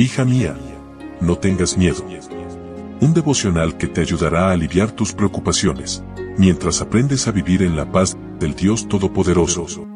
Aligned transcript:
Hija 0.00 0.24
mía, 0.24 0.56
no 1.20 1.38
tengas 1.38 1.76
miedo. 1.76 2.04
Un 3.00 3.14
devocional 3.14 3.76
que 3.76 3.88
te 3.88 4.00
ayudará 4.00 4.46
a 4.46 4.52
aliviar 4.52 4.92
tus 4.92 5.12
preocupaciones, 5.12 6.04
mientras 6.36 6.80
aprendes 6.80 7.26
a 7.26 7.32
vivir 7.32 7.64
en 7.64 7.74
la 7.74 7.90
paz 7.90 8.16
del 8.38 8.54
Dios 8.54 8.86
Todopoderoso. 8.86 9.88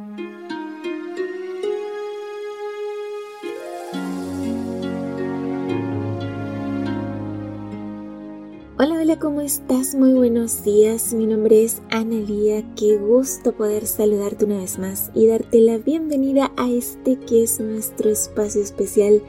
Hola, 8.76 8.98
hola, 9.00 9.18
¿cómo 9.20 9.40
estás? 9.40 9.94
Muy 9.94 10.14
buenos 10.14 10.64
días. 10.64 11.14
Mi 11.14 11.26
nombre 11.26 11.62
es 11.62 11.80
Analía. 11.92 12.64
Qué 12.74 12.96
gusto 12.96 13.52
poder 13.52 13.86
saludarte 13.86 14.46
una 14.46 14.56
vez 14.56 14.80
más 14.80 15.12
y 15.14 15.28
darte 15.28 15.60
la 15.60 15.78
bienvenida 15.78 16.50
a 16.56 16.68
este 16.68 17.20
que 17.20 17.44
es 17.44 17.60
nuestro 17.60 18.10
espacio 18.10 18.60
especial 18.60 19.22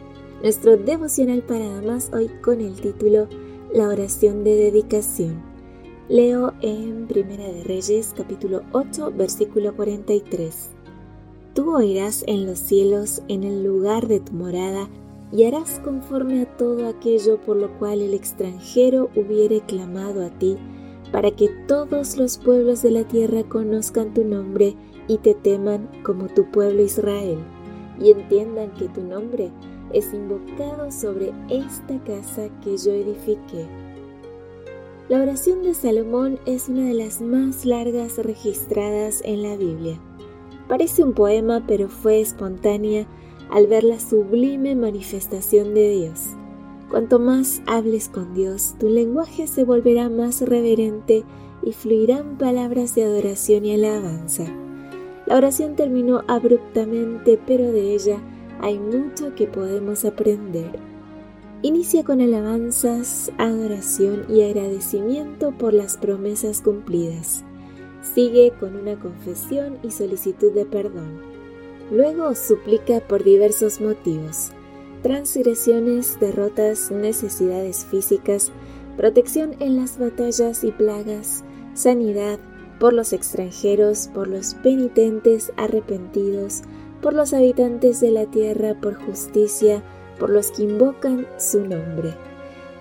nuestro 0.43 0.75
devocional 0.75 1.41
para 1.41 1.69
damas 1.69 2.11
hoy 2.13 2.27
con 2.43 2.59
el 2.59 2.73
título 2.73 3.29
La 3.73 3.87
oración 3.87 4.43
de 4.43 4.55
dedicación. 4.55 5.41
Leo 6.09 6.53
en 6.59 7.07
Primera 7.07 7.47
de 7.47 7.63
Reyes 7.63 8.13
capítulo 8.13 8.61
8 8.73 9.13
versículo 9.15 9.73
43. 9.73 10.71
Tú 11.53 11.73
oirás 11.73 12.25
en 12.27 12.45
los 12.45 12.59
cielos 12.59 13.21
en 13.29 13.45
el 13.45 13.63
lugar 13.63 14.09
de 14.09 14.19
tu 14.19 14.33
morada 14.33 14.89
y 15.31 15.45
harás 15.45 15.79
conforme 15.79 16.41
a 16.41 16.57
todo 16.57 16.89
aquello 16.89 17.39
por 17.39 17.55
lo 17.55 17.71
cual 17.79 18.01
el 18.01 18.13
extranjero 18.13 19.09
hubiere 19.15 19.61
clamado 19.61 20.25
a 20.25 20.29
ti, 20.29 20.57
para 21.13 21.31
que 21.31 21.47
todos 21.69 22.17
los 22.17 22.37
pueblos 22.37 22.81
de 22.81 22.91
la 22.91 23.07
tierra 23.07 23.43
conozcan 23.43 24.13
tu 24.13 24.25
nombre 24.25 24.75
y 25.07 25.19
te 25.19 25.35
teman 25.35 25.87
como 26.03 26.27
tu 26.27 26.51
pueblo 26.51 26.83
Israel, 26.83 27.37
y 27.97 28.11
entiendan 28.11 28.73
que 28.73 28.89
tu 28.89 29.01
nombre 29.01 29.49
es 29.91 30.13
invocado 30.13 30.91
sobre 30.91 31.33
esta 31.49 32.01
casa 32.03 32.49
que 32.63 32.77
yo 32.77 32.91
edifiqué. 32.91 33.67
La 35.09 35.21
oración 35.21 35.63
de 35.63 35.73
Salomón 35.73 36.39
es 36.45 36.69
una 36.69 36.85
de 36.87 36.93
las 36.93 37.21
más 37.21 37.65
largas 37.65 38.17
registradas 38.17 39.21
en 39.25 39.43
la 39.43 39.57
Biblia. 39.57 39.99
Parece 40.67 41.03
un 41.03 41.13
poema, 41.13 41.63
pero 41.67 41.89
fue 41.89 42.21
espontánea 42.21 43.05
al 43.51 43.67
ver 43.67 43.83
la 43.83 43.99
sublime 43.99 44.75
manifestación 44.75 45.73
de 45.73 45.89
Dios. 45.89 46.21
Cuanto 46.89 47.19
más 47.19 47.61
hables 47.65 48.07
con 48.07 48.33
Dios, 48.33 48.75
tu 48.79 48.87
lenguaje 48.87 49.47
se 49.47 49.63
volverá 49.63 50.09
más 50.09 50.41
reverente 50.41 51.23
y 51.63 51.73
fluirán 51.73 52.37
palabras 52.37 52.95
de 52.95 53.03
adoración 53.03 53.65
y 53.65 53.73
alabanza. 53.73 54.45
La 55.25 55.37
oración 55.37 55.75
terminó 55.75 56.23
abruptamente, 56.27 57.39
pero 57.45 57.71
de 57.71 57.93
ella 57.93 58.19
hay 58.61 58.79
mucho 58.79 59.35
que 59.35 59.47
podemos 59.47 60.05
aprender. 60.05 60.79
Inicia 61.61 62.03
con 62.03 62.19
alabanzas, 62.19 63.31
adoración 63.37 64.25
y 64.29 64.43
agradecimiento 64.43 65.51
por 65.51 65.73
las 65.73 65.97
promesas 65.97 66.61
cumplidas. 66.61 67.43
Sigue 68.01 68.51
con 68.59 68.75
una 68.75 68.99
confesión 68.99 69.77
y 69.81 69.91
solicitud 69.91 70.51
de 70.51 70.65
perdón. 70.65 71.21
Luego 71.89 72.35
suplica 72.35 72.99
por 72.99 73.23
diversos 73.23 73.79
motivos. 73.79 74.51
Transgresiones, 75.03 76.19
derrotas, 76.19 76.91
necesidades 76.91 77.85
físicas, 77.85 78.51
protección 78.97 79.55
en 79.59 79.77
las 79.77 79.97
batallas 79.97 80.63
y 80.63 80.71
plagas, 80.71 81.43
sanidad, 81.73 82.39
por 82.79 82.93
los 82.93 83.13
extranjeros, 83.13 84.09
por 84.13 84.27
los 84.27 84.55
penitentes 84.55 85.53
arrepentidos, 85.55 86.63
por 87.03 87.13
los 87.13 87.33
habitantes 87.33 87.99
de 87.99 88.09
la 88.09 88.25
tierra, 88.25 88.75
por 88.81 88.95
justicia, 88.95 89.83
por 90.17 90.29
los 90.29 90.51
que 90.51 90.63
invocan 90.63 91.27
su 91.37 91.59
nombre. 91.59 92.13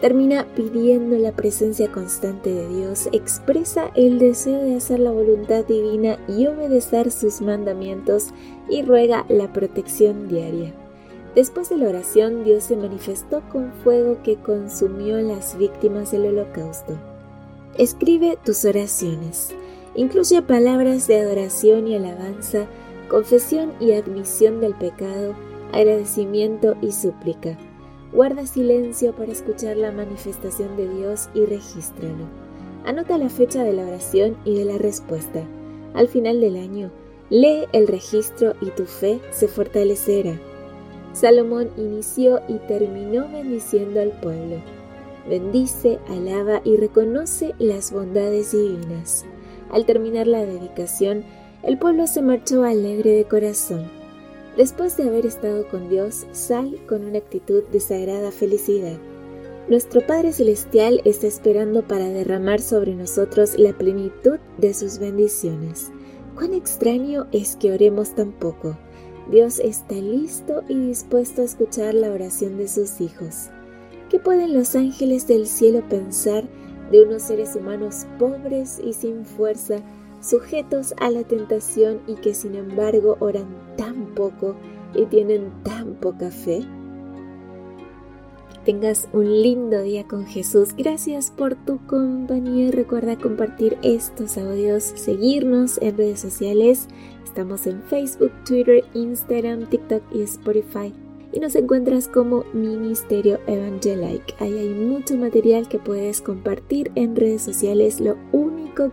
Termina 0.00 0.46
pidiendo 0.56 1.18
la 1.18 1.32
presencia 1.32 1.90
constante 1.90 2.52
de 2.52 2.68
Dios, 2.68 3.08
expresa 3.12 3.90
el 3.94 4.18
deseo 4.18 4.62
de 4.62 4.76
hacer 4.76 5.00
la 5.00 5.10
voluntad 5.10 5.64
divina 5.64 6.18
y 6.28 6.46
obedecer 6.46 7.10
sus 7.10 7.40
mandamientos 7.40 8.28
y 8.68 8.82
ruega 8.82 9.26
la 9.28 9.52
protección 9.52 10.28
diaria. 10.28 10.72
Después 11.34 11.68
de 11.68 11.78
la 11.78 11.88
oración, 11.88 12.44
Dios 12.44 12.64
se 12.64 12.76
manifestó 12.76 13.42
con 13.50 13.72
fuego 13.84 14.18
que 14.22 14.36
consumió 14.36 15.20
las 15.20 15.56
víctimas 15.58 16.12
del 16.12 16.26
holocausto. 16.26 16.96
Escribe 17.76 18.38
tus 18.44 18.64
oraciones. 18.64 19.50
Incluye 19.94 20.42
palabras 20.42 21.06
de 21.06 21.20
adoración 21.20 21.86
y 21.88 21.96
alabanza 21.96 22.66
confesión 23.12 23.74
y 23.78 23.92
admisión 23.92 24.62
del 24.62 24.74
pecado, 24.74 25.34
agradecimiento 25.70 26.76
y 26.80 26.92
súplica. 26.92 27.58
Guarda 28.10 28.46
silencio 28.46 29.14
para 29.14 29.30
escuchar 29.30 29.76
la 29.76 29.92
manifestación 29.92 30.78
de 30.78 30.88
Dios 30.88 31.28
y 31.34 31.44
regístralo. 31.44 32.24
Anota 32.86 33.18
la 33.18 33.28
fecha 33.28 33.64
de 33.64 33.74
la 33.74 33.84
oración 33.84 34.38
y 34.46 34.56
de 34.56 34.64
la 34.64 34.78
respuesta. 34.78 35.44
Al 35.92 36.08
final 36.08 36.40
del 36.40 36.56
año, 36.56 36.90
lee 37.28 37.66
el 37.74 37.86
registro 37.86 38.54
y 38.62 38.70
tu 38.70 38.86
fe 38.86 39.20
se 39.30 39.46
fortalecerá. 39.46 40.40
Salomón 41.12 41.68
inició 41.76 42.40
y 42.48 42.54
terminó 42.66 43.28
bendiciendo 43.28 44.00
al 44.00 44.12
pueblo. 44.12 44.56
Bendice, 45.28 45.98
alaba 46.08 46.62
y 46.64 46.78
reconoce 46.78 47.54
las 47.58 47.92
bondades 47.92 48.52
divinas. 48.52 49.26
Al 49.70 49.84
terminar 49.84 50.26
la 50.26 50.46
dedicación, 50.46 51.24
el 51.62 51.78
pueblo 51.78 52.06
se 52.06 52.22
marchó 52.22 52.64
alegre 52.64 53.10
de 53.10 53.24
corazón. 53.24 53.90
Después 54.56 54.96
de 54.96 55.04
haber 55.04 55.26
estado 55.26 55.66
con 55.68 55.88
Dios, 55.88 56.26
sal 56.32 56.78
con 56.86 57.04
una 57.04 57.18
actitud 57.18 57.62
de 57.72 57.80
sagrada 57.80 58.30
felicidad. 58.32 58.98
Nuestro 59.68 60.04
Padre 60.04 60.32
Celestial 60.32 61.00
está 61.04 61.28
esperando 61.28 61.86
para 61.86 62.08
derramar 62.08 62.60
sobre 62.60 62.94
nosotros 62.94 63.58
la 63.58 63.72
plenitud 63.72 64.38
de 64.58 64.74
sus 64.74 64.98
bendiciones. 64.98 65.92
Cuán 66.34 66.52
extraño 66.52 67.28
es 67.30 67.56
que 67.56 67.72
oremos 67.72 68.14
tan 68.14 68.32
poco. 68.32 68.76
Dios 69.30 69.60
está 69.60 69.94
listo 69.94 70.64
y 70.68 70.74
dispuesto 70.74 71.42
a 71.42 71.44
escuchar 71.44 71.94
la 71.94 72.10
oración 72.10 72.58
de 72.58 72.66
sus 72.66 73.00
hijos. 73.00 73.50
¿Qué 74.10 74.18
pueden 74.18 74.52
los 74.52 74.74
ángeles 74.74 75.28
del 75.28 75.46
cielo 75.46 75.88
pensar 75.88 76.44
de 76.90 77.02
unos 77.04 77.22
seres 77.22 77.54
humanos 77.54 78.06
pobres 78.18 78.80
y 78.84 78.92
sin 78.92 79.24
fuerza 79.24 79.76
sujetos 80.22 80.94
a 80.98 81.10
la 81.10 81.24
tentación 81.24 82.00
y 82.06 82.14
que 82.14 82.32
sin 82.32 82.54
embargo 82.54 83.18
oran 83.20 83.46
tan 83.76 84.06
poco 84.14 84.54
y 84.94 85.04
tienen 85.06 85.50
tan 85.62 85.94
poca 85.94 86.30
fe? 86.30 86.64
Tengas 88.64 89.08
un 89.12 89.42
lindo 89.42 89.82
día 89.82 90.06
con 90.06 90.24
Jesús. 90.24 90.76
Gracias 90.76 91.32
por 91.32 91.56
tu 91.56 91.84
compañía. 91.88 92.70
Recuerda 92.70 93.18
compartir 93.18 93.76
estos 93.82 94.38
audios, 94.38 94.84
seguirnos 94.84 95.78
en 95.82 95.96
redes 95.96 96.20
sociales. 96.20 96.86
Estamos 97.24 97.66
en 97.66 97.82
Facebook, 97.82 98.30
Twitter, 98.46 98.84
Instagram, 98.94 99.66
TikTok 99.66 100.02
y 100.12 100.22
Spotify. 100.22 100.92
Y 101.32 101.40
nos 101.40 101.56
encuentras 101.56 102.06
como 102.06 102.44
Ministerio 102.52 103.40
Evangelic. 103.48 104.34
Ahí 104.38 104.56
hay 104.56 104.68
mucho 104.68 105.16
material 105.16 105.68
que 105.68 105.80
puedes 105.80 106.20
compartir 106.20 106.92
en 106.94 107.16
redes 107.16 107.42
sociales. 107.42 108.00
Lo 108.00 108.16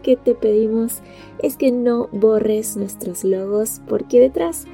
que 0.02 0.16
te 0.16 0.36
pedimos 0.36 1.02
es 1.42 1.58
que 1.58 1.72
no 1.72 2.10
borres 2.12 2.78
nuestros 2.78 3.24
logos 3.24 3.82
porque 3.88 4.20
detrás 4.20 4.66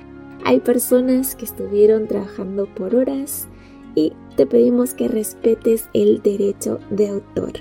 hay 0.43 0.59
personas 0.59 1.35
que 1.35 1.45
estuvieron 1.45 2.07
trabajando 2.07 2.67
por 2.67 2.95
horas 2.95 3.47
y 3.95 4.13
te 4.35 4.45
pedimos 4.45 4.93
que 4.93 5.07
respetes 5.07 5.89
el 5.93 6.21
derecho 6.21 6.79
de 6.89 7.09
autor. 7.09 7.53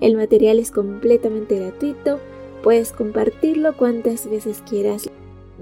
El 0.00 0.16
material 0.16 0.58
es 0.58 0.70
completamente 0.70 1.58
gratuito, 1.58 2.18
puedes 2.62 2.92
compartirlo 2.92 3.76
cuantas 3.76 4.28
veces 4.28 4.62
quieras. 4.68 5.08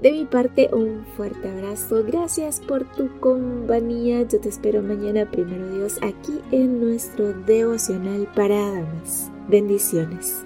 De 0.01 0.13
mi 0.13 0.23
parte, 0.23 0.69
un 0.71 1.05
fuerte 1.17 1.49
abrazo. 1.49 2.03
Gracias 2.07 2.61
por 2.61 2.85
tu 2.95 3.09
compañía. 3.19 4.21
Yo 4.23 4.39
te 4.39 4.47
espero 4.47 4.81
mañana, 4.81 5.29
primero 5.29 5.69
Dios, 5.75 5.97
aquí 6.01 6.39
en 6.51 6.79
nuestro 6.79 7.33
devocional 7.33 8.25
para 8.33 8.55
damas. 8.55 9.29
Bendiciones. 9.49 10.45